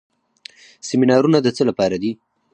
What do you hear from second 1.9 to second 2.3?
دي؟